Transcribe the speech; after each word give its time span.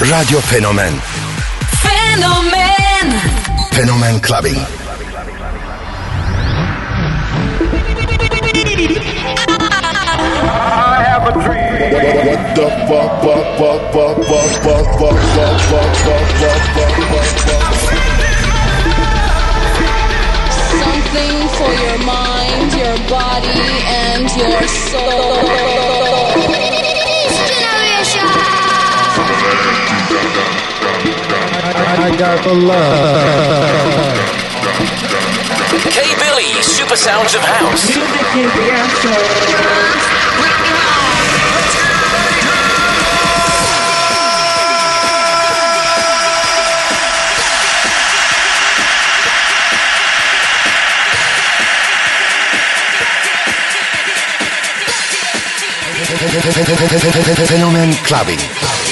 Radio 0.00 0.38
Fenomen 0.40 0.94
Fenomen 1.82 3.10
Fenomen 3.72 4.20
Clubbing. 4.22 4.54
I 10.40 11.02
have 11.02 11.26
a 11.26 11.32
dream. 11.32 11.90
What 12.28 12.42
the 12.54 12.68
fuck, 12.86 13.10
fuck, 13.22 13.58
fuck, 13.58 13.82
fuck, 13.92 14.14
fuck, 14.22 14.46
fuck, 14.62 14.86
fuck, 14.98 15.18
fuck, 15.18 15.58
fuck, 15.66 15.90
fuck, 16.06 16.26
fuck, 16.38 16.62
fuck, 16.74 16.94
fuck, 17.10 17.26
fuck. 17.42 17.64
Something 20.78 21.36
for 21.58 21.72
your 21.74 21.98
mind, 22.06 22.70
your 22.78 22.96
body, 23.10 23.66
and 23.90 24.30
your 24.36 24.62
soul. 24.68 25.77
Got 32.18 32.42
the 32.42 32.52
love. 32.52 33.78
K 35.88 36.02
Billy, 36.18 36.60
Super 36.62 36.96
Sounds 36.96 37.34
of 37.36 37.42
House. 37.42 37.94
Fenomen 57.46 57.92
Clubbing. 58.04 58.38
Fenomen 58.38 58.38
Clubbing. 58.42 58.87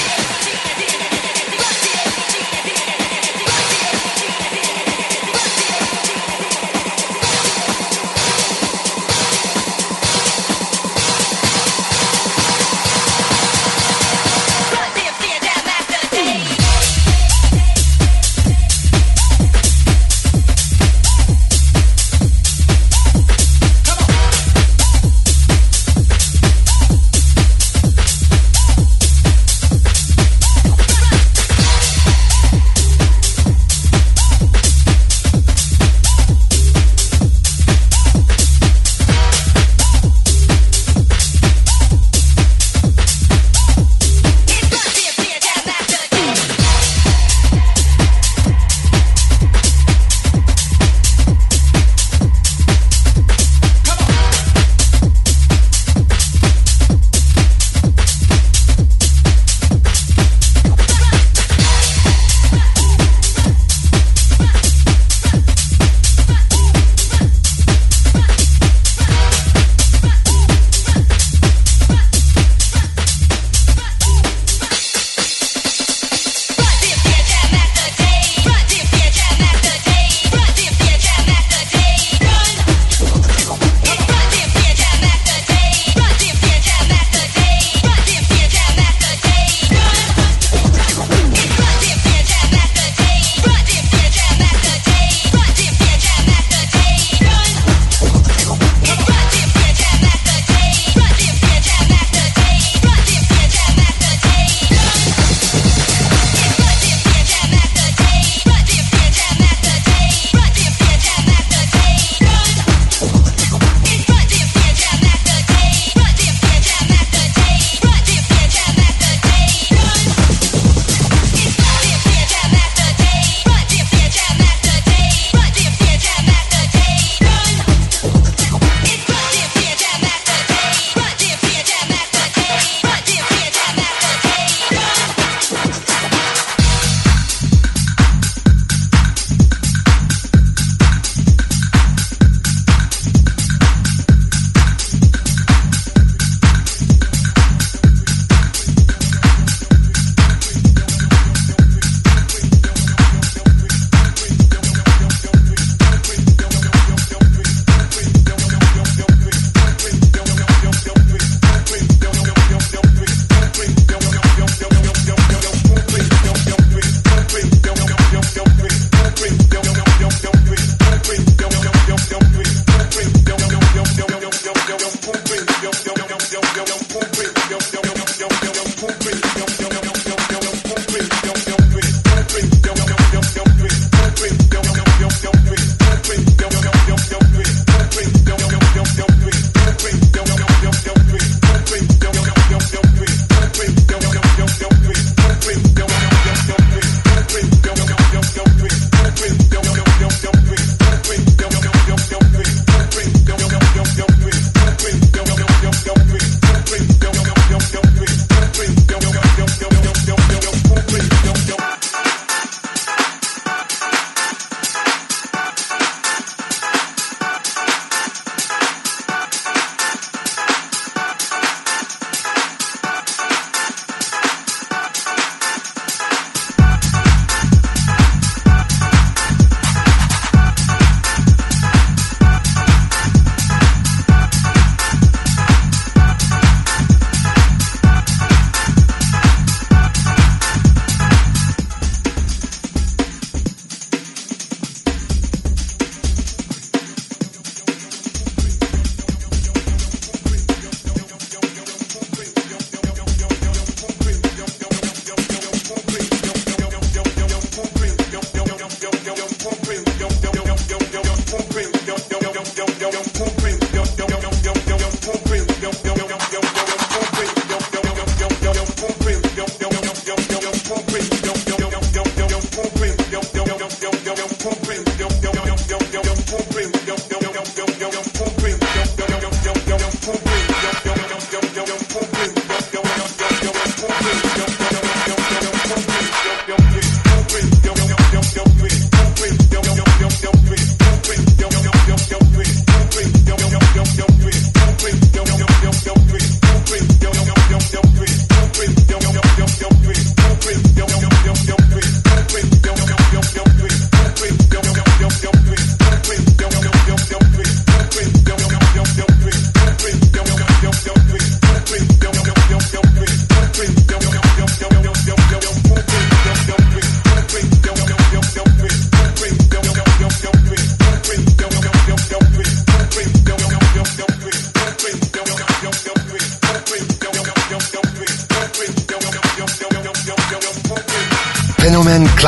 This 282.17 282.35
is 282.35 282.73
what. 282.73 282.96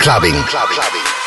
Clubbing. 0.00 0.32
Clubbing. 0.32 1.19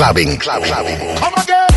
Clubbing. 0.00 0.38
Clubbing. 0.38 1.16
Come 1.18 1.34
again. 1.34 1.70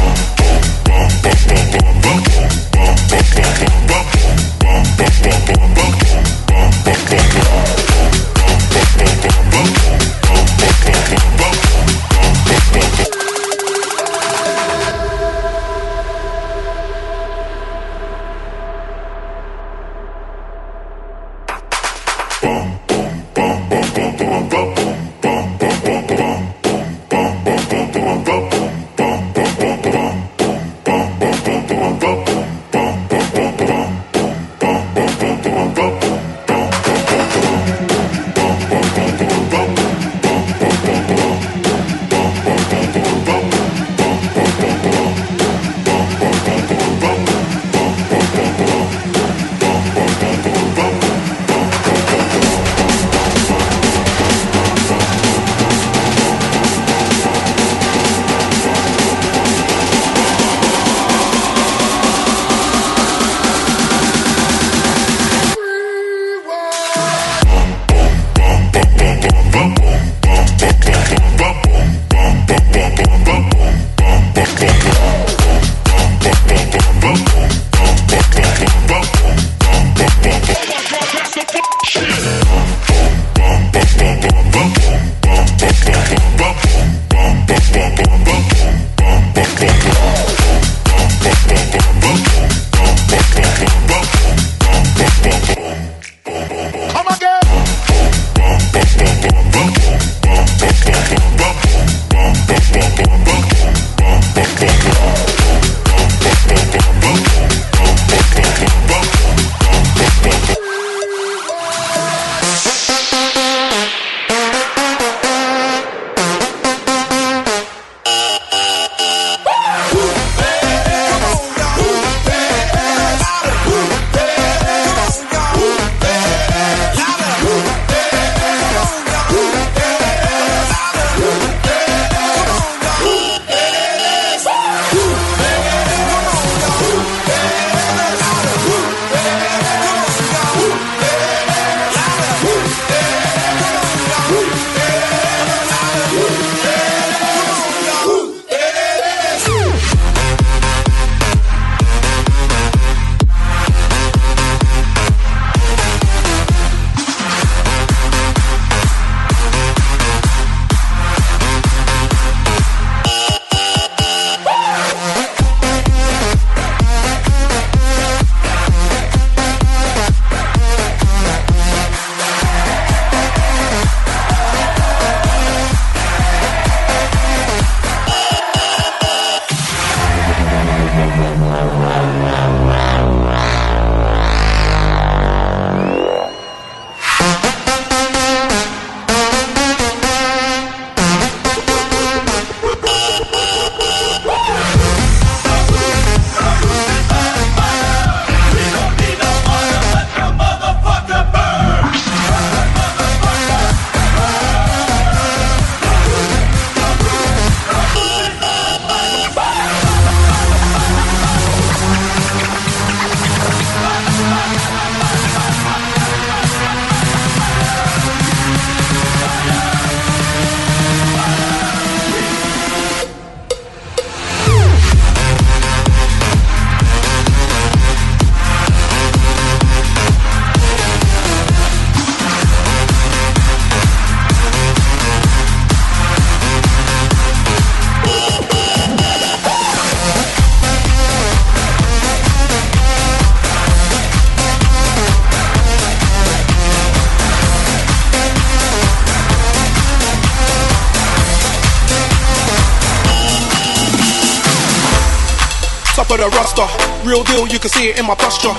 Real 257.13 257.23
deal, 257.25 257.47
you 257.47 257.59
can 257.59 257.69
see 257.69 257.89
it 257.89 257.99
in 257.99 258.07
my 258.07 258.15
posture. 258.15 258.49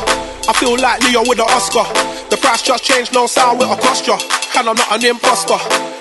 I 0.46 0.52
feel 0.54 0.78
like 0.78 1.02
Leo 1.02 1.22
with 1.26 1.40
an 1.40 1.50
Oscar. 1.50 1.82
The 2.30 2.36
price 2.36 2.62
just 2.62 2.84
changed, 2.84 3.12
no 3.12 3.26
sound 3.26 3.58
with 3.58 3.66
a 3.66 3.76
ya. 4.06 4.16
And 4.56 4.68
I'm 4.68 4.76
not 4.76 4.92
an 4.94 5.04
imposter. 5.04 5.58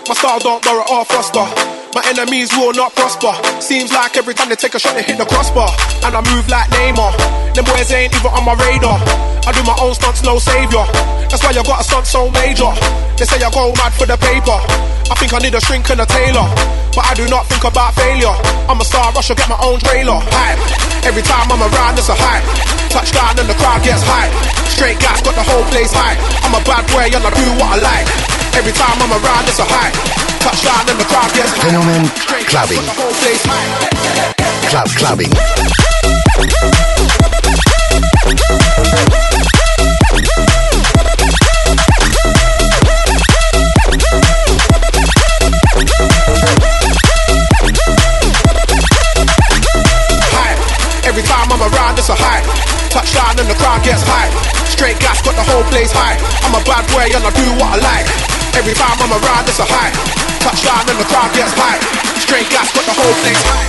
My 0.07 0.13
style 0.13 0.37
don't 0.37 0.63
borrow 0.63 0.85
or 0.85 1.03
foster. 1.03 1.72
My 1.93 2.01
enemies 2.09 2.49
will 2.57 2.73
not 2.73 2.97
prosper. 2.97 3.29
Seems 3.61 3.93
like 3.93 4.17
every 4.17 4.33
time 4.33 4.49
they 4.49 4.57
take 4.57 4.73
a 4.73 4.81
shot, 4.81 4.97
they 4.97 5.05
hit 5.05 5.21
the 5.21 5.29
crossbar. 5.29 5.69
And 6.01 6.17
I 6.17 6.25
move 6.25 6.49
like 6.49 6.65
Neymar. 6.73 7.13
Them 7.53 7.69
boys 7.69 7.93
ain't 7.93 8.09
even 8.17 8.33
on 8.33 8.41
my 8.41 8.57
radar. 8.57 8.97
I 9.45 9.53
do 9.53 9.61
my 9.61 9.77
own 9.77 9.93
stunts, 9.93 10.25
no 10.25 10.41
savior. 10.41 10.81
That's 11.29 11.45
why 11.45 11.53
you 11.53 11.61
got 11.61 11.81
a 11.81 11.85
stunt 11.85 12.09
so 12.09 12.33
major. 12.33 12.73
They 13.13 13.29
say 13.29 13.37
I 13.37 13.49
go 13.53 13.69
mad 13.77 13.93
for 13.93 14.09
the 14.09 14.17
paper. 14.17 14.57
I 15.05 15.13
think 15.21 15.37
I 15.37 15.39
need 15.45 15.53
a 15.53 15.61
shrink 15.61 15.85
and 15.93 16.01
a 16.01 16.09
tailor. 16.09 16.49
But 16.97 17.05
I 17.05 17.13
do 17.13 17.29
not 17.29 17.45
think 17.45 17.61
about 17.61 17.93
failure. 17.93 18.33
I'm 18.65 18.81
a 18.81 18.85
star, 18.89 19.13
I 19.13 19.21
get 19.21 19.45
my 19.45 19.61
own 19.61 19.77
trailer. 19.77 20.17
Hype. 20.33 21.05
Every 21.05 21.21
time 21.21 21.45
I'm 21.53 21.61
around, 21.61 22.01
it's 22.01 22.09
a 22.09 22.17
hype. 22.17 22.41
Touchdown 22.89 23.37
and 23.37 23.45
the 23.45 23.57
crowd 23.61 23.85
gets 23.85 24.01
hype. 24.01 24.33
Straight 24.65 24.97
gas, 24.97 25.21
got 25.21 25.37
the 25.37 25.45
whole 25.45 25.65
place 25.69 25.93
hype. 25.93 26.17
I'm 26.41 26.57
a 26.57 26.61
bad 26.65 26.89
boy 26.89 27.05
and 27.05 27.21
I 27.21 27.29
do 27.29 27.45
what 27.61 27.77
I 27.77 27.85
like. 27.85 28.42
Every 28.55 28.71
time 28.71 29.01
I'm 29.01 29.09
around, 29.09 29.49
it's 29.49 29.57
a 29.57 29.65
high. 29.65 29.89
Touchdown 30.37 30.85
and 30.87 30.99
the 30.99 31.05
crowd 31.09 31.33
gets 31.33 31.49
high. 31.57 31.73
Straight 32.21 32.45
clubbing. 32.45 32.85
The 32.85 32.93
whole 32.93 33.09
place 33.17 33.41
high. 33.49 33.65
Club 34.69 34.87
clubbing. 34.93 35.33
high. 50.29 50.55
Every 51.09 51.23
time 51.23 51.49
I'm 51.49 51.61
around, 51.73 51.97
it's 51.97 52.09
a 52.09 52.15
high. 52.15 52.45
Touchdown 52.93 53.39
and 53.39 53.49
the 53.49 53.55
crowd 53.57 53.83
gets 53.83 54.03
high. 54.05 54.29
Straight 54.69 54.99
gas 54.99 55.21
got 55.25 55.33
the 55.35 55.43
whole 55.43 55.63
place 55.73 55.91
high. 55.91 56.21
I'm 56.45 56.53
a 56.53 56.63
bad 56.63 56.85
boy 56.93 57.09
and 57.09 57.25
I 57.25 57.31
do 57.33 57.49
what 57.57 57.81
I 57.81 57.81
like. 57.81 58.32
Every 58.53 58.77
time 58.77 58.97
I'm 59.01 59.09
around, 59.09 59.49
it's 59.49 59.57
a 59.57 59.65
high. 59.65 59.89
Touchdown 60.45 60.85
and 60.85 60.97
the 61.01 61.07
crowd 61.09 61.33
gets 61.33 61.53
high. 61.57 61.81
Straight 62.21 62.45
gas 62.53 62.69
got 62.69 62.85
the 62.85 62.93
whole 62.93 63.15
place 63.25 63.41
high. 63.41 63.65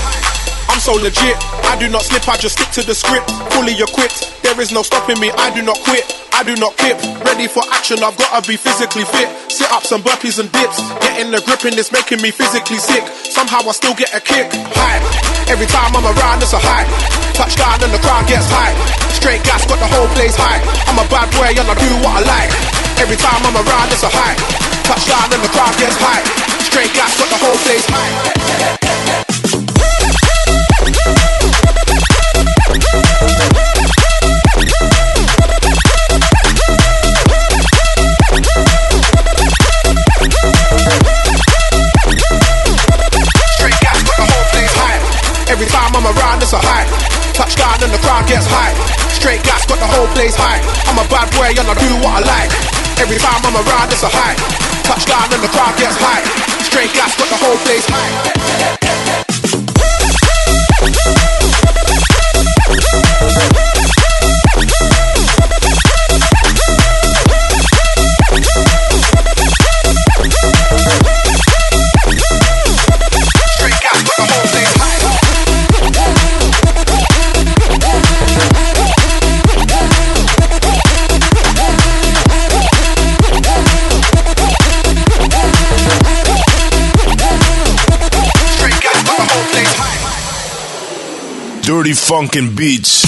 I'm 0.69 0.77
so 0.79 0.93
legit. 1.01 1.41
I 1.65 1.79
do 1.81 1.89
not 1.89 2.05
slip, 2.05 2.29
I 2.29 2.37
just 2.37 2.61
stick 2.61 2.69
to 2.77 2.83
the 2.85 2.95
script. 2.95 3.31
Fully 3.57 3.73
equipped, 3.81 4.43
there 4.45 4.55
is 4.61 4.73
no 4.73 4.83
stopping 4.83 5.19
me. 5.19 5.33
I 5.41 5.49
do 5.57 5.63
not 5.63 5.81
quit, 5.89 6.05
I 6.37 6.45
do 6.45 6.53
not 6.61 6.77
kip. 6.77 7.01
Ready 7.25 7.49
for 7.49 7.65
action, 7.73 8.05
I've 8.05 8.17
gotta 8.21 8.45
be 8.45 8.61
physically 8.61 9.09
fit. 9.09 9.29
Sit 9.49 9.73
ups 9.73 9.91
and 9.91 10.05
burpees 10.05 10.37
and 10.37 10.53
dips. 10.53 10.77
Getting 11.01 11.33
the 11.33 11.41
grip 11.49 11.65
and 11.65 11.79
it's 11.81 11.89
making 11.89 12.21
me 12.21 12.31
physically 12.31 12.79
sick. 12.79 13.09
Somehow 13.33 13.65
I 13.65 13.73
still 13.73 13.97
get 13.97 14.13
a 14.13 14.21
kick. 14.21 14.53
High. 14.53 15.01
Every 15.49 15.67
time 15.67 15.97
I'm 15.97 16.05
around, 16.05 16.45
it's 16.45 16.53
a 16.53 16.61
high. 16.61 16.85
Touchdown 17.33 17.81
and 17.81 17.93
the 17.95 18.03
crowd 18.05 18.29
gets 18.29 18.47
high. 18.53 18.77
Straight 19.17 19.43
gas 19.49 19.65
got 19.65 19.81
the 19.81 19.89
whole 19.89 20.09
place 20.13 20.37
high. 20.37 20.61
I'm 20.93 21.01
a 21.01 21.07
bad 21.09 21.33
boy 21.33 21.57
and 21.57 21.69
I 21.71 21.75
do 21.75 21.91
what 22.05 22.21
I 22.21 22.23
like. 22.29 22.53
Every 22.99 23.17
time 23.17 23.41
I'm 23.43 23.57
around, 23.57 23.91
it's 23.91 24.03
a 24.03 24.11
high. 24.13 24.64
Touchdown 24.85 25.33
and 25.33 25.43
the 25.43 25.49
crowd 25.49 25.73
gets 25.81 25.97
high. 25.97 26.21
Straight 26.61 26.93
gas 26.93 27.17
got 27.17 27.29
the 27.33 27.41
whole 27.41 27.57
place 27.65 27.87
high. 27.89 28.13
Straight 43.57 43.81
gas 43.81 44.05
got 44.05 44.17
the 44.21 44.29
whole 44.29 44.47
place 44.53 44.75
high. 44.77 45.01
Every 45.49 45.67
time 45.67 45.97
I'm 45.97 46.05
around, 46.05 46.43
it's 46.43 46.53
a 46.53 46.61
high. 46.61 46.85
Touchdown 47.33 47.83
and 47.83 47.91
the 47.91 47.99
crowd 48.05 48.29
gets 48.29 48.45
high. 48.47 48.77
Straight 49.09 49.43
gas 49.45 49.65
got 49.65 49.79
the 49.79 49.89
whole 49.89 50.09
place 50.13 50.37
high. 50.37 50.61
I'm 50.85 51.01
a 51.01 51.09
bad 51.09 51.33
boy 51.33 51.57
and 51.57 51.73
I 51.73 51.75
do 51.75 51.89
what 52.05 52.21
I 52.21 52.45
like. 52.45 52.84
Every 52.99 53.19
time 53.19 53.43
I'm 53.45 53.57
around, 53.57 53.93
it's 53.93 54.03
a 54.03 54.09
high. 54.09 54.37
Touchdown 54.85 55.33
and 55.33 55.43
the 55.43 55.49
crowd 55.49 55.77
gets 55.79 55.97
high. 55.99 56.23
Straight 56.63 56.93
gas 56.93 57.17
got 57.17 57.29
the 57.29 57.37
whole 57.37 57.57
place 57.65 57.87
high. 57.89 58.84
Dirty 91.65 91.95
funkin' 91.95 92.55
beats. 92.55 93.04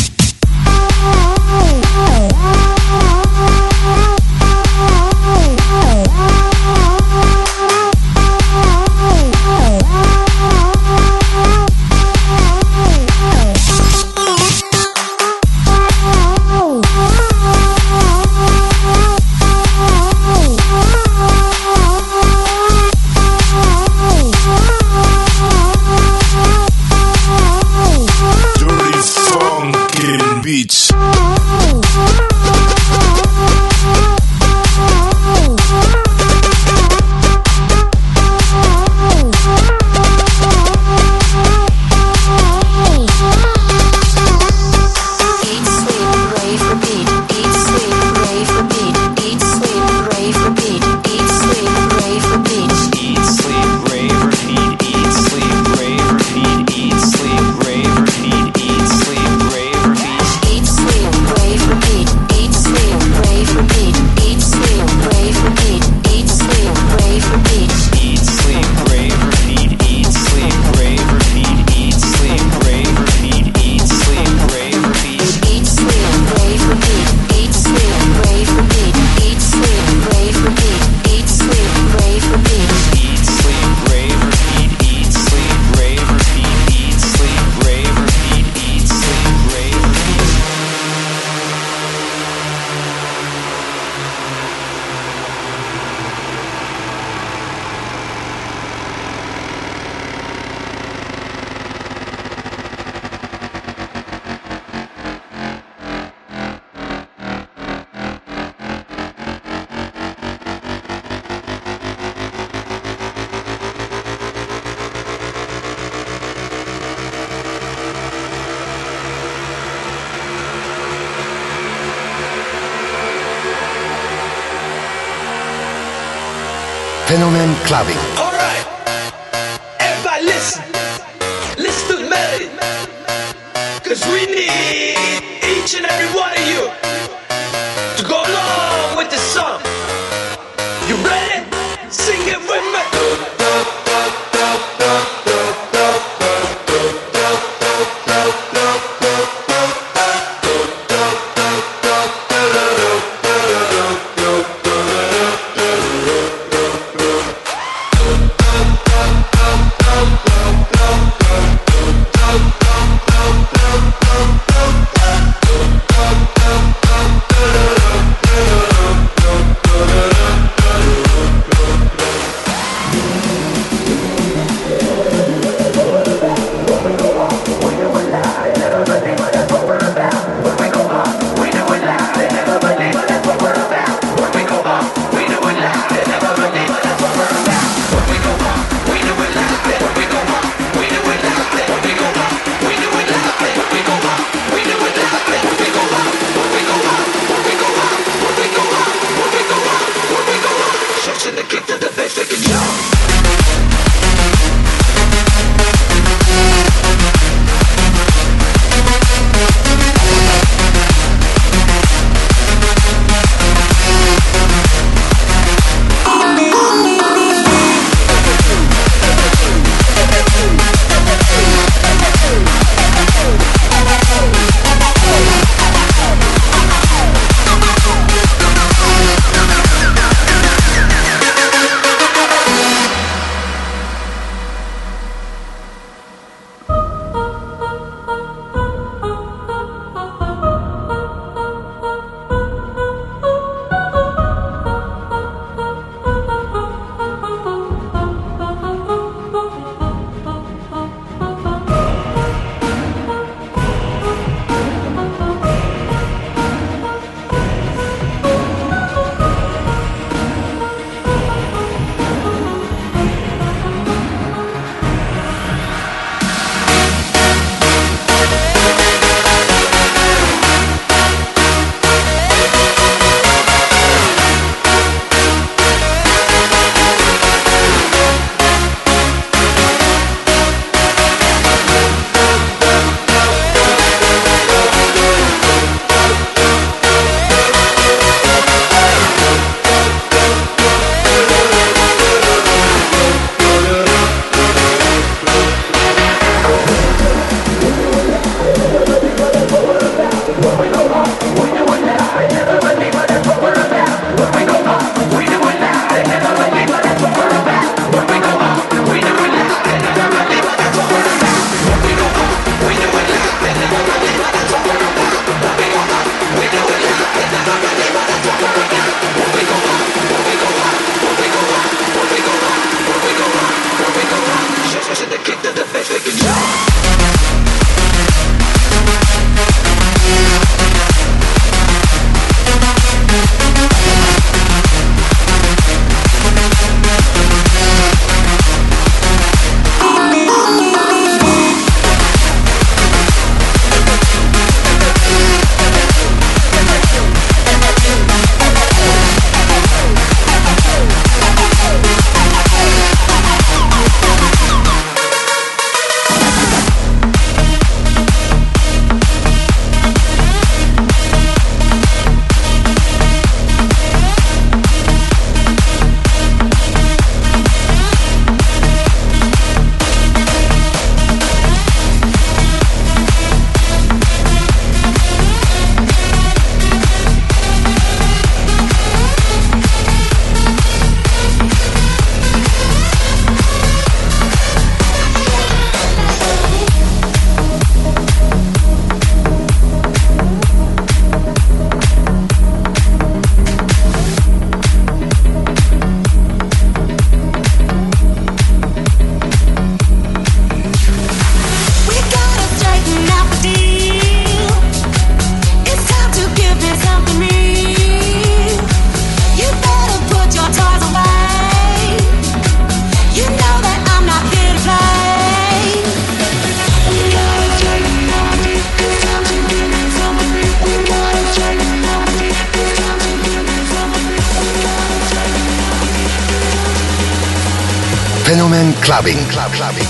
Club, 429.46 429.74
clubbing. 429.74 429.85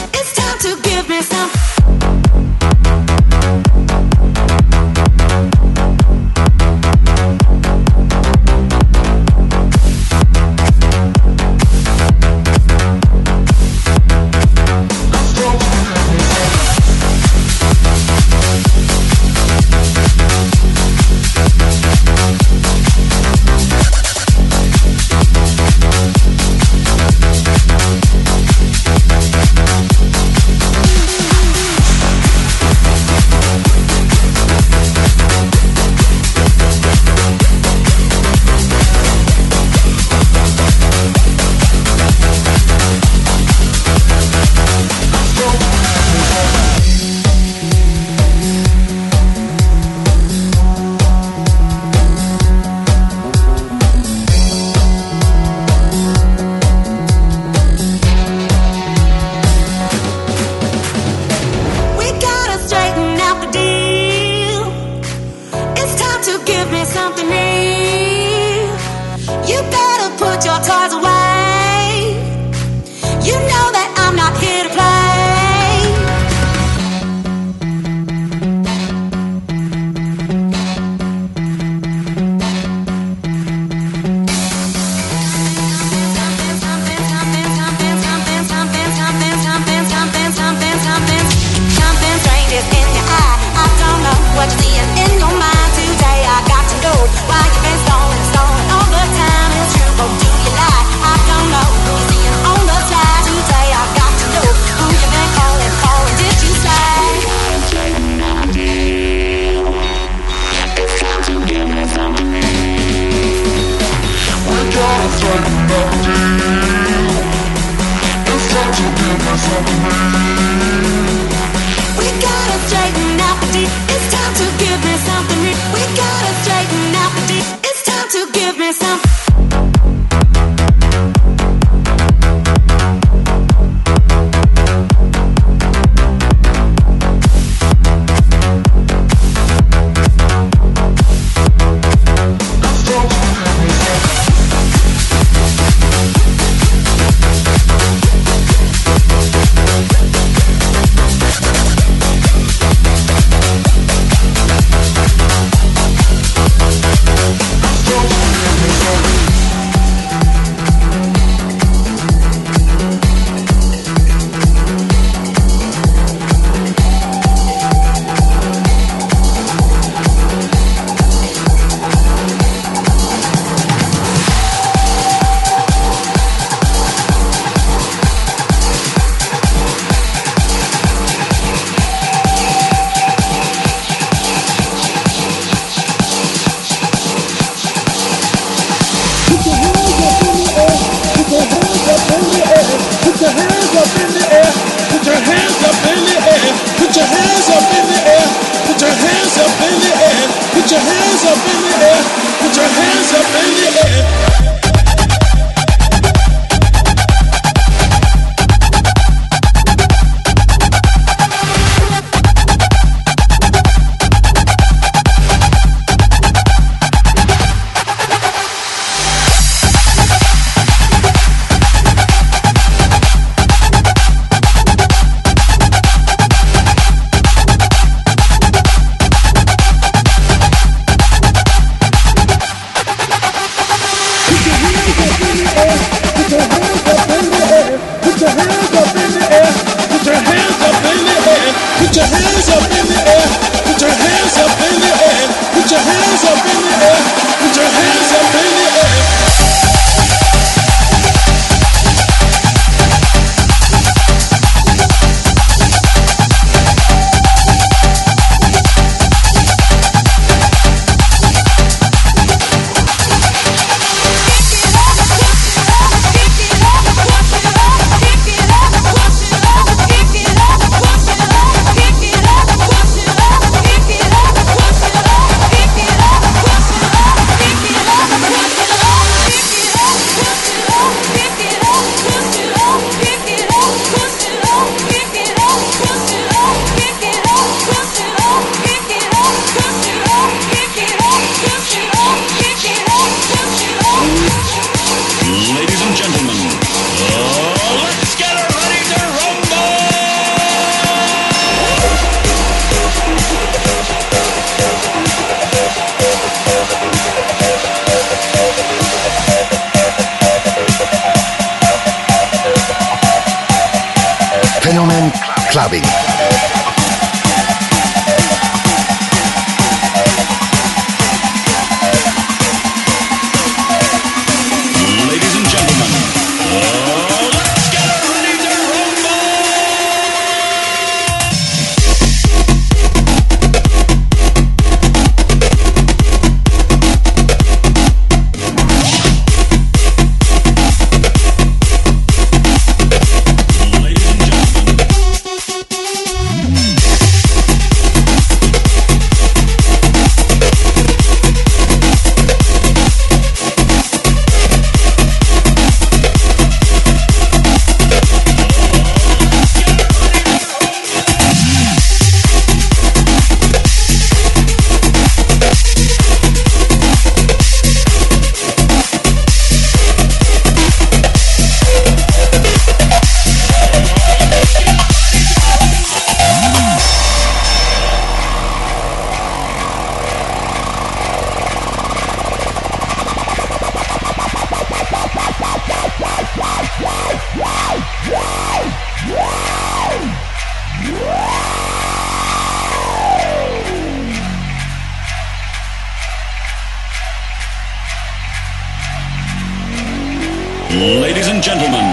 Gentlemen, 401.47 401.87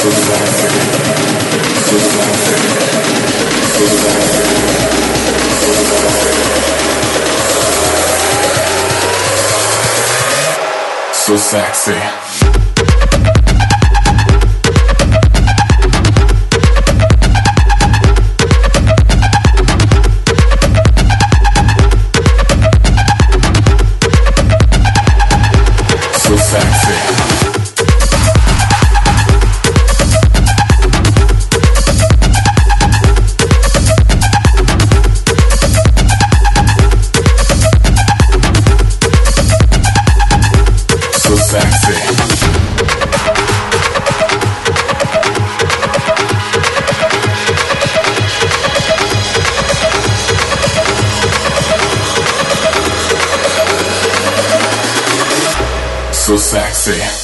So 0.00 0.08
sexy. 11.36 12.29
So 56.30 56.36
sexy. 56.36 57.19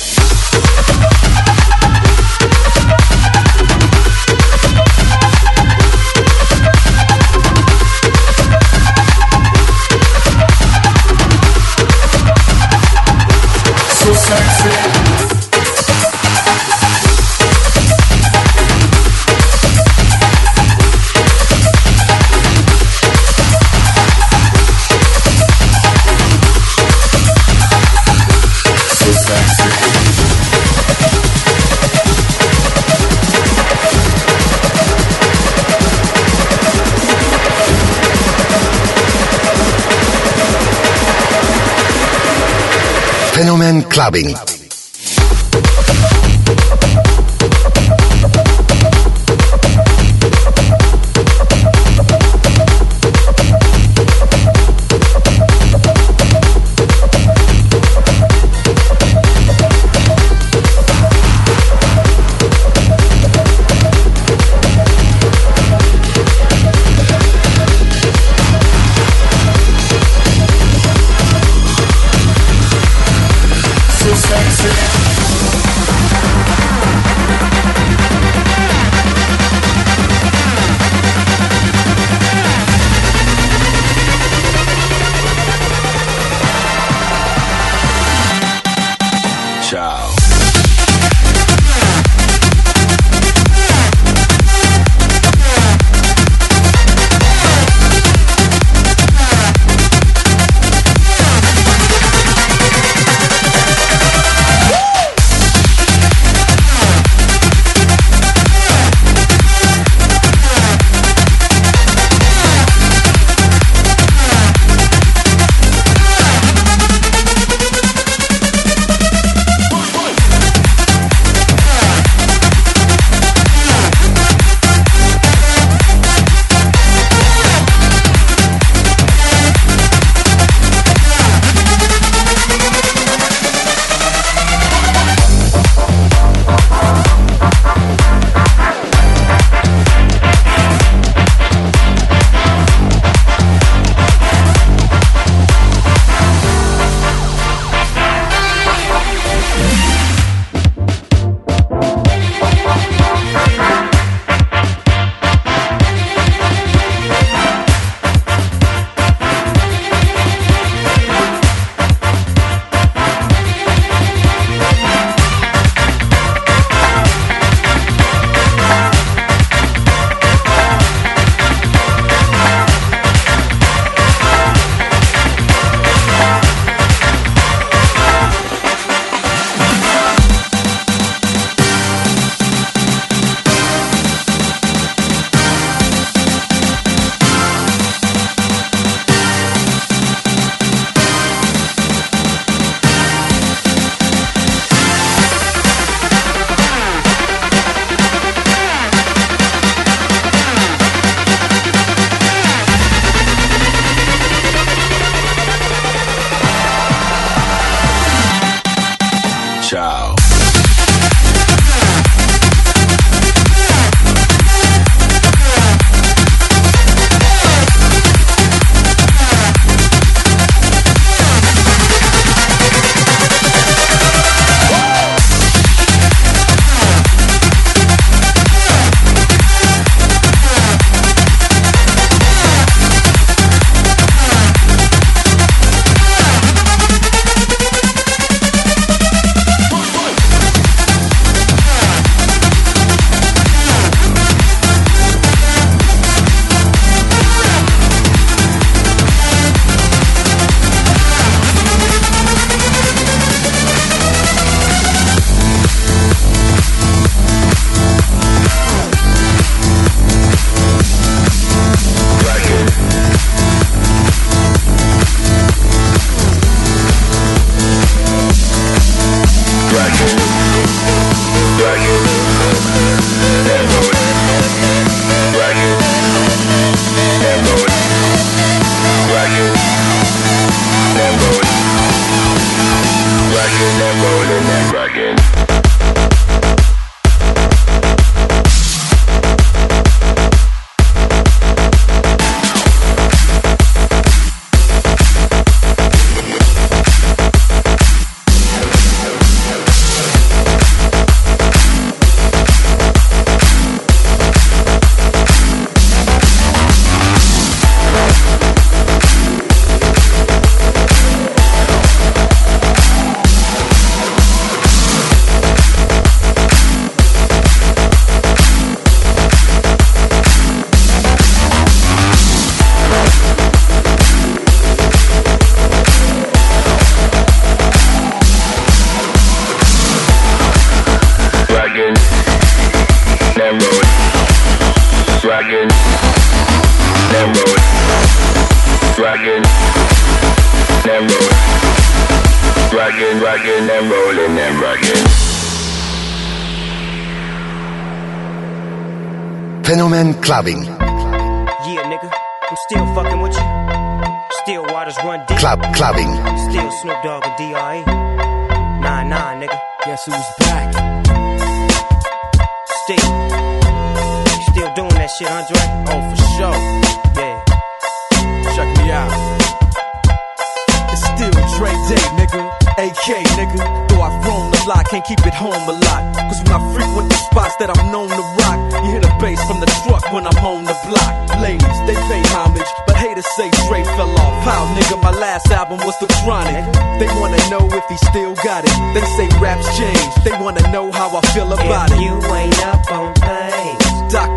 Clubbing. 43.96 44.45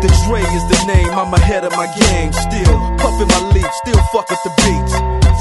Dr. 0.00 0.24
Dre 0.24 0.40
is 0.40 0.64
the 0.64 0.82
name, 0.86 1.10
I'm 1.10 1.34
ahead 1.34 1.62
of 1.62 1.72
my 1.72 1.84
game. 1.84 2.32
Still 2.32 2.72
puffin' 2.96 3.28
my 3.28 3.52
leaf, 3.52 3.68
still 3.84 4.00
fuck 4.12 4.30
with 4.30 4.42
the 4.44 4.52
beats. 4.64 4.94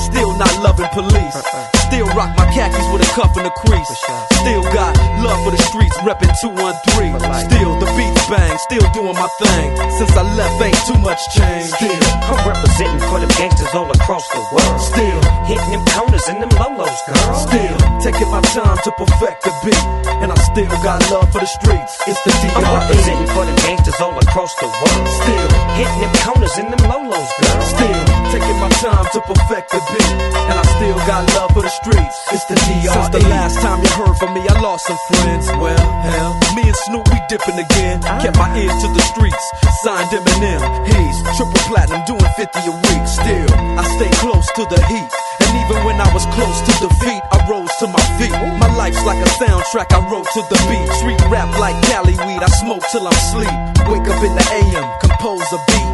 Still 0.04 0.38
not 0.38 0.52
loving 0.62 0.90
police. 0.92 1.36
Uh-uh. 1.36 1.78
Still 1.88 2.08
rock 2.08 2.36
my 2.36 2.44
khakis 2.52 2.86
with 2.92 3.02
a 3.02 3.12
cuff 3.16 3.38
and 3.38 3.48
a 3.48 3.52
crease. 3.52 4.29
Still 4.40 4.64
got 4.72 4.96
love 5.20 5.40
for 5.44 5.52
the 5.52 5.62
streets, 5.68 5.96
reppin' 6.00 6.32
213. 6.40 7.20
Still 7.52 7.76
the 7.80 7.88
beats 8.00 8.26
bang, 8.32 8.56
still 8.66 8.88
doing 8.96 9.16
my 9.16 9.28
thing. 9.44 9.68
Since 10.00 10.16
I 10.16 10.24
left, 10.40 10.62
ain't 10.64 10.80
too 10.88 11.00
much 11.04 11.20
change. 11.36 11.68
Still, 11.76 12.00
I'm 12.24 12.40
representing 12.48 13.04
for 13.12 13.20
them 13.20 13.32
gangsters 13.36 13.74
all 13.76 13.92
across 13.92 14.24
the 14.32 14.42
world. 14.56 14.80
Still, 14.80 15.20
hitting 15.44 15.72
them 15.76 15.84
corners 15.92 16.26
and 16.32 16.40
them 16.40 16.52
lolos, 16.56 17.00
girl. 17.08 17.36
Still 17.36 17.78
taking 18.00 18.32
my 18.32 18.42
time 18.56 18.80
to 18.88 18.92
perfect 18.96 19.44
the 19.44 19.52
beat, 19.68 19.86
and 20.24 20.32
I 20.32 20.38
still 20.56 20.72
got 20.88 21.04
love 21.12 21.28
for 21.36 21.44
the 21.44 21.52
streets. 21.60 22.00
It's 22.08 22.22
the 22.24 22.32
I'm 22.56 22.64
representing 22.64 23.28
for 23.36 23.44
them 23.44 23.56
gangsters 23.68 24.00
all 24.00 24.16
across 24.18 24.56
the 24.56 24.72
world. 24.72 25.08
Still 25.20 25.48
hitting 25.76 26.00
them 26.00 26.14
corners 26.24 26.56
and 26.56 26.72
them 26.72 26.84
lolos, 26.88 27.32
girl. 27.44 27.62
Still 27.76 28.04
taking 28.32 28.58
my 28.64 28.72
time 28.80 29.06
to 29.14 29.20
perfect 29.28 29.76
the 29.76 29.82
beat, 29.92 30.14
and 30.48 30.56
I 30.56 30.64
still 30.80 30.98
got 31.04 31.28
love 31.36 31.52
for 31.52 31.62
the 31.62 31.74
streets. 31.84 32.16
It's 32.32 32.46
the 32.46 32.56
D.R.E. 32.56 32.88
Since 32.88 33.10
the 33.10 33.24
last 33.28 33.60
time 33.60 33.84
you 33.84 33.92
heard 34.00 34.16
from 34.16 34.29
me, 34.34 34.42
I 34.48 34.56
lost 34.62 34.86
some 34.86 35.00
friends. 35.10 35.48
Well, 35.58 35.86
hell, 36.04 36.34
me 36.56 36.64
and 36.68 36.80
Snoop 36.88 37.08
we 37.10 37.20
dipping 37.30 37.58
again. 37.58 38.02
Kept 38.22 38.38
my 38.38 38.50
ear 38.58 38.70
to 38.70 38.88
the 38.94 39.04
streets, 39.14 39.44
signed 39.84 40.10
Eminem. 40.12 40.62
He's 40.86 41.18
triple 41.38 41.62
platinum, 41.70 42.04
doing 42.06 42.32
50 42.38 42.60
a 42.70 42.74
week. 42.90 43.04
Still, 43.08 43.50
I 43.80 43.84
stay 43.98 44.12
close 44.22 44.48
to 44.58 44.64
the 44.70 44.80
heat. 44.90 45.10
And 45.42 45.52
even 45.66 45.84
when 45.86 45.98
I 46.02 46.10
was 46.14 46.26
close 46.38 46.58
to 46.68 46.74
defeat, 46.84 47.22
I 47.32 47.38
rose 47.50 47.72
to 47.80 47.88
my 47.88 48.04
feet. 48.20 48.34
My 48.60 48.70
life's 48.76 49.04
like 49.06 49.20
a 49.20 49.30
soundtrack, 49.42 49.90
I 49.94 50.02
wrote 50.10 50.28
to 50.36 50.42
the 50.50 50.60
beat. 50.70 50.90
Street 51.00 51.22
rap 51.30 51.50
like 51.60 51.78
Cali 51.90 52.14
weed, 52.26 52.42
I 52.44 52.50
smoke 52.62 52.84
till 52.92 53.08
I'm 53.08 53.22
sleep. 53.34 53.56
Wake 53.90 54.08
up 54.10 54.22
in 54.22 54.34
the 54.36 54.46
AM, 54.62 54.88
compose 55.02 55.48
a 55.54 55.60
beat. 55.70 55.90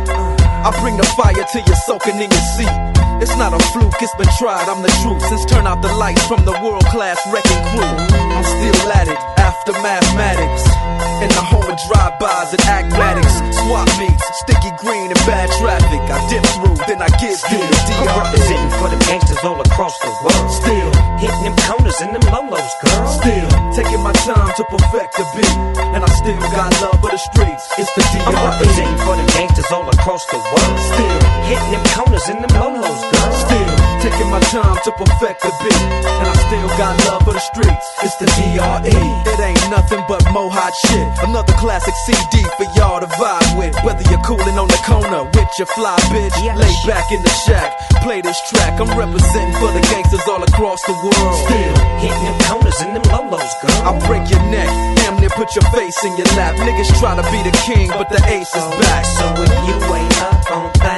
I 0.66 0.74
bring 0.82 0.98
the 0.98 1.08
fire 1.16 1.46
till 1.52 1.64
you're 1.66 1.84
soaking 1.86 2.16
in 2.20 2.30
your 2.32 2.46
seat. 2.58 3.05
It's 3.22 3.36
not 3.38 3.54
a 3.54 3.60
fluke, 3.72 3.94
it's 4.02 4.16
been 4.16 4.28
tried, 4.38 4.68
I'm 4.68 4.82
the 4.82 4.92
truth. 5.02 5.24
Since 5.30 5.46
turn 5.46 5.66
out 5.66 5.82
the 5.82 5.94
lights 5.94 6.26
from 6.28 6.44
the 6.46 6.52
World 6.64 6.86
Class 6.86 7.20
Wreckin' 7.32 7.64
Cru. 7.72 7.84
I'm 7.84 8.44
still 8.44 8.92
at 8.92 9.08
it, 9.08 9.20
after 9.40 9.72
mathematics. 9.82 11.05
In 11.24 11.32
the 11.32 11.46
home 11.48 11.64
of 11.64 11.80
drive-bys 11.88 12.52
and 12.52 12.66
acmatics. 12.68 13.36
Swap 13.64 13.88
meets, 13.96 14.26
sticky 14.44 14.72
green 14.84 15.08
and 15.08 15.22
bad 15.24 15.48
traffic. 15.62 16.04
I 16.12 16.20
dip 16.28 16.44
through, 16.60 16.76
then 16.92 17.00
I 17.00 17.08
get 17.24 17.40
the 17.40 17.60
I'm 18.04 18.12
representing 18.20 18.72
for 18.76 18.88
them 18.92 19.00
gangsters 19.08 19.40
all 19.48 19.60
across 19.62 19.96
the 20.04 20.12
world. 20.22 20.48
Still 20.52 20.92
hitting 21.24 21.44
them 21.48 21.56
corners 21.64 22.00
and 22.04 22.12
them 22.12 22.26
lolos, 22.36 22.74
girl. 22.84 23.08
Still 23.08 23.48
taking 23.72 24.04
my 24.04 24.12
time 24.28 24.52
to 24.60 24.64
perfect 24.68 25.16
the 25.16 25.26
beat, 25.40 25.58
and 25.96 26.04
I 26.04 26.10
still 26.20 26.40
got 26.52 26.76
love 26.84 27.00
for 27.00 27.12
the 27.12 27.22
streets. 27.32 27.64
It's 27.80 27.92
the 27.96 28.04
I'm 28.28 28.36
DR. 28.36 28.52
representing 28.52 29.00
for 29.08 29.16
them 29.16 29.28
gangsters 29.40 29.72
all 29.72 29.88
across 29.88 30.26
the 30.28 30.38
world. 30.38 30.78
Still 30.92 31.20
hitting 31.48 31.72
them 31.72 31.84
corners 31.96 32.28
and 32.28 32.44
them 32.44 32.54
lolos, 32.60 33.02
girl. 33.08 33.32
Still 33.40 33.85
taking 34.06 34.30
my 34.30 34.40
time 34.54 34.78
to 34.86 34.92
perfect 34.94 35.42
the 35.42 35.50
beat, 35.66 35.82
and 36.06 36.28
I 36.30 36.36
still 36.46 36.70
got 36.78 36.94
love 37.10 37.26
for 37.26 37.34
the 37.34 37.42
streets. 37.42 37.86
It's 38.06 38.14
the 38.22 38.30
DRE. 38.38 38.94
It 39.34 39.40
ain't 39.42 39.66
nothing 39.74 40.06
but 40.06 40.22
mohawk 40.30 40.74
shit. 40.86 41.08
Another 41.26 41.54
classic 41.58 41.96
CD 42.06 42.46
for 42.58 42.70
y'all 42.78 43.02
to 43.02 43.10
vibe 43.18 43.58
with. 43.58 43.74
Whether 43.82 44.06
you're 44.14 44.22
cooling 44.22 44.58
on 44.62 44.70
the 44.70 44.82
corner 44.86 45.26
with 45.26 45.50
your 45.58 45.66
fly 45.74 45.98
bitch, 46.14 46.38
lay 46.38 46.74
back 46.86 47.10
in 47.12 47.22
the 47.26 47.34
shack, 47.50 47.74
play 48.06 48.22
this 48.22 48.38
track. 48.50 48.78
I'm 48.78 48.94
representing 48.94 49.58
for 49.58 49.74
the 49.74 49.82
gangsters 49.90 50.22
all 50.30 50.44
across 50.44 50.86
the 50.86 50.94
world. 50.94 51.38
Still 51.50 51.76
hitting 51.98 52.26
them 52.30 52.38
corners 52.46 52.78
and 52.86 52.94
them 52.94 53.06
lolos, 53.10 53.54
girl. 53.66 53.90
I 53.90 53.92
break 54.06 54.30
your 54.30 54.44
neck, 54.54 54.70
damn 55.02 55.18
near 55.18 55.34
put 55.34 55.50
your 55.58 55.66
face 55.74 55.98
in 56.06 56.14
your 56.14 56.30
lap. 56.38 56.54
Niggas 56.62 56.94
try 57.02 57.18
to 57.18 57.26
be 57.34 57.42
the 57.42 57.56
king, 57.66 57.90
but 57.90 58.10
the 58.14 58.22
ace 58.30 58.54
is 58.54 58.68
back. 58.86 59.04
So 59.18 59.26
if 59.42 59.50
you 59.66 59.76
ain't 59.98 60.22
up 60.22 60.52
on 60.54 60.70
things, 60.78 60.95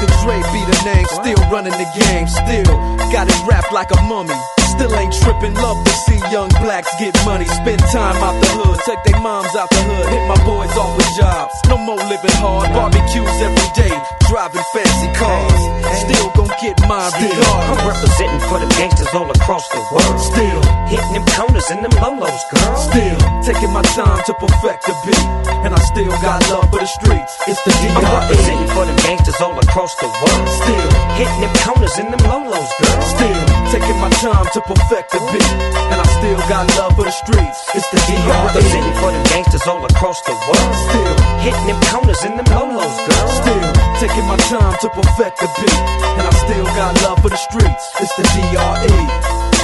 Dr. 0.00 0.24
Dre 0.24 0.36
be 0.50 0.64
the 0.64 0.82
name, 0.86 1.04
still 1.04 1.50
running 1.50 1.72
the 1.72 1.84
game, 1.98 2.26
still 2.26 2.74
got 3.12 3.28
it 3.28 3.46
wrapped 3.46 3.70
like 3.70 3.90
a 3.90 4.00
mummy. 4.04 4.59
Still 4.70 4.94
ain't 4.94 5.14
tripping, 5.22 5.54
love 5.54 5.82
to 5.84 5.92
see 6.06 6.20
young 6.30 6.48
blacks 6.62 6.90
get 6.98 7.14
money, 7.24 7.44
spend 7.44 7.80
time 7.90 8.16
out 8.22 8.36
the 8.40 8.48
hood, 8.58 8.78
take 8.86 9.02
their 9.04 9.20
moms 9.20 9.54
out 9.56 9.68
the 9.70 9.82
hood, 9.82 10.06
hit 10.08 10.24
my 10.28 10.38
boys 10.46 10.72
off 10.78 10.96
with 10.96 11.10
jobs. 11.18 11.54
No 11.68 11.76
more 11.78 12.00
living 12.10 12.36
hard, 12.38 12.70
barbecues 12.72 13.38
every 13.42 13.70
day, 13.74 13.94
driving 14.28 14.64
fancy 14.72 15.10
cars. 15.18 15.80
Still 16.06 16.30
gon' 16.36 16.54
get 16.62 16.78
my 16.86 17.00
mine 17.00 17.50
I'm 17.70 17.80
representing 17.86 18.42
for 18.46 18.58
the 18.58 18.68
gangsters 18.78 19.12
all 19.14 19.30
across 19.30 19.66
the 19.68 19.82
world. 19.90 20.18
Still 20.20 20.60
hitting 20.86 21.12
them 21.14 21.26
corners 21.34 21.70
and 21.70 21.82
them 21.84 21.94
lolos, 22.02 22.42
girl. 22.50 22.76
Still 22.76 23.18
taking 23.42 23.72
my 23.72 23.82
time 23.96 24.20
to 24.26 24.32
perfect 24.34 24.86
the 24.86 24.94
beat, 25.06 25.26
and 25.64 25.74
I 25.74 25.80
still 25.90 26.10
got 26.22 26.42
love 26.50 26.68
for 26.70 26.80
the 26.80 26.86
streets. 26.86 27.32
It's 27.46 27.62
the 27.64 27.72
I'm 27.74 27.98
DRE. 27.98 28.10
representing 28.10 28.70
for 28.74 28.84
the 28.86 28.96
gangsters 29.02 29.40
all 29.40 29.58
across 29.58 29.94
the 29.96 30.08
world. 30.08 30.46
Still 30.62 30.88
hitting 31.18 31.40
them 31.40 31.54
corners 31.64 31.96
and 31.98 32.08
them 32.12 32.22
lolos, 32.30 32.70
girl. 32.80 33.02
Still 33.02 33.40
taking 33.72 33.98
my 34.00 34.10
time 34.20 34.46
to 34.54 34.59
perfect 34.62 35.12
the 35.12 35.20
beat, 35.32 35.52
and 35.90 35.98
I 36.00 36.06
still 36.18 36.40
got 36.48 36.66
love 36.76 36.96
for 36.96 37.04
the 37.04 37.14
streets. 37.14 37.58
It's 37.74 37.88
the 37.90 38.00
DRE. 38.08 38.28
representing 38.50 38.96
for 39.00 39.10
them 39.12 39.24
gangsters 39.30 39.66
all 39.66 39.84
across 39.84 40.20
the 40.22 40.32
world. 40.32 40.74
Still 40.88 41.14
hitting 41.44 41.66
them 41.70 41.80
corners 41.92 42.22
in 42.24 42.36
them 42.36 42.48
lolos, 42.50 42.96
girl. 43.06 43.28
Still 43.40 43.68
taking 44.02 44.26
my 44.26 44.36
time 44.50 44.74
to 44.82 44.88
perfect 44.90 45.40
the 45.40 45.48
beat, 45.60 45.80
and 46.18 46.24
I 46.26 46.32
still 46.44 46.66
got 46.76 46.96
love 47.02 47.18
for 47.22 47.30
the 47.30 47.40
streets. 47.48 47.84
It's 48.00 48.14
the 48.16 48.24
DRE. 48.34 49.00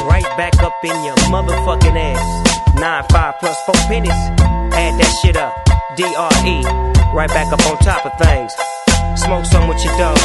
Right 0.06 0.28
back 0.36 0.54
up 0.62 0.76
in 0.84 0.96
your 1.04 1.16
motherfucking 1.32 1.96
ass. 1.96 2.24
Nine 2.78 3.04
five 3.10 3.34
plus 3.40 3.58
four 3.66 3.76
pennies. 3.88 4.20
Add 4.76 4.94
that 5.00 5.12
shit 5.20 5.36
up. 5.36 5.52
DRE. 5.96 6.56
Right 7.12 7.30
back 7.30 7.52
up 7.52 7.64
on 7.66 7.76
top 7.78 8.06
of 8.06 8.12
things. 8.20 8.52
Smoke 9.20 9.46
some 9.46 9.68
with 9.68 9.82
your 9.84 9.96
dog. 9.98 10.18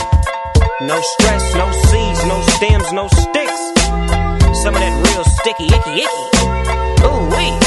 No 0.82 1.00
stress, 1.02 1.54
no 1.56 1.72
seeds, 1.72 2.26
no 2.26 2.42
stems, 2.42 2.92
no 2.92 3.08
sticks. 3.08 3.71
Some 4.62 4.76
of 4.76 4.82
that 4.82 4.94
real 5.10 5.24
sticky, 5.24 5.66
icky, 5.74 6.06
icky. 6.06 6.22
Ooh 7.02 7.26
wee. 7.34 7.58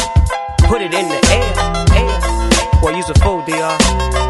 Put 0.68 0.80
it 0.80 0.94
in 0.94 1.08
the 1.08 1.18
air, 1.34 1.50
air. 1.98 2.80
Boy, 2.80 2.94
use 2.94 3.10
a 3.10 3.14
fool, 3.14 3.42
DR. 3.42 4.23